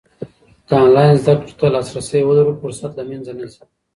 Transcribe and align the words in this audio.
که 0.67 0.73
انلاین 0.83 1.15
زده 1.23 1.35
کړو 1.43 1.53
ته 1.59 1.65
لاسرسی 1.73 2.21
ولرو، 2.25 2.59
فرصت 2.61 2.91
له 2.97 3.03
منځه 3.09 3.31
نه 3.39 3.45
ځي. 3.51 3.61